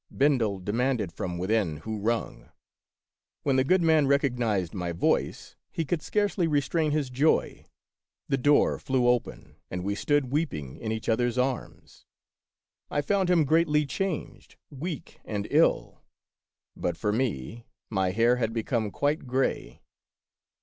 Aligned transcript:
Ben 0.09 0.39
del 0.39 0.57
demanded 0.57 1.11
from 1.13 1.37
within 1.37 1.77
who 1.77 1.99
rung. 1.99 2.49
When 3.43 3.53
of 3.53 3.53
Peter 3.53 3.53
Schlemihl. 3.53 3.53
8i 3.53 3.55
the 3.55 3.63
good 3.77 3.81
man 3.83 4.07
recognized 4.07 4.73
my 4.73 4.91
voice, 4.93 5.55
he 5.71 5.85
could 5.85 6.01
scarcely 6.01 6.47
restrain 6.47 6.89
his 6.89 7.11
joy. 7.11 7.65
The 8.27 8.39
door 8.39 8.79
flew 8.79 9.07
open, 9.07 9.57
and 9.69 9.83
we 9.83 9.93
stood 9.93 10.31
weeping 10.31 10.77
in 10.77 10.91
each 10.91 11.07
other's 11.07 11.37
arms. 11.37 12.05
I 12.89 13.01
found 13.01 13.29
him 13.29 13.45
greatly 13.45 13.85
changed, 13.85 14.55
weak 14.71 15.19
and 15.23 15.47
ill; 15.51 16.01
but 16.75 16.97
for 16.97 17.11
me— 17.13 17.67
my 17.91 18.09
hair 18.09 18.37
had 18.37 18.53
become 18.53 18.89
quite 18.89 19.27
gray! 19.27 19.81